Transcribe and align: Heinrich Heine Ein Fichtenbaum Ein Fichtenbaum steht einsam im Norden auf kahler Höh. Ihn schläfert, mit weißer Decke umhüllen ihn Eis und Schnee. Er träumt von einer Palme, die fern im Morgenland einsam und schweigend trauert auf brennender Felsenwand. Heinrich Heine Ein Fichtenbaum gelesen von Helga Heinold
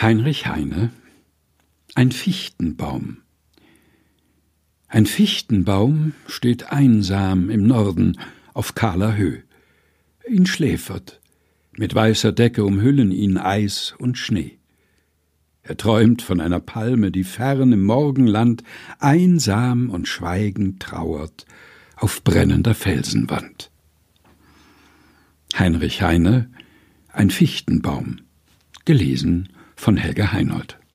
Heinrich 0.00 0.46
Heine 0.46 0.92
Ein 1.96 2.12
Fichtenbaum 2.12 3.16
Ein 4.86 5.06
Fichtenbaum 5.06 6.12
steht 6.28 6.70
einsam 6.70 7.50
im 7.50 7.66
Norden 7.66 8.16
auf 8.54 8.76
kahler 8.76 9.16
Höh. 9.16 9.40
Ihn 10.30 10.46
schläfert, 10.46 11.20
mit 11.72 11.96
weißer 11.96 12.30
Decke 12.30 12.64
umhüllen 12.64 13.10
ihn 13.10 13.38
Eis 13.38 13.96
und 13.98 14.16
Schnee. 14.18 14.58
Er 15.62 15.76
träumt 15.76 16.22
von 16.22 16.40
einer 16.40 16.60
Palme, 16.60 17.10
die 17.10 17.24
fern 17.24 17.72
im 17.72 17.82
Morgenland 17.82 18.62
einsam 19.00 19.90
und 19.90 20.06
schweigend 20.06 20.80
trauert 20.80 21.44
auf 21.96 22.22
brennender 22.22 22.76
Felsenwand. 22.76 23.72
Heinrich 25.58 26.02
Heine 26.02 26.48
Ein 27.08 27.30
Fichtenbaum 27.30 28.18
gelesen 28.84 29.48
von 29.78 29.96
Helga 29.96 30.32
Heinold 30.32 30.78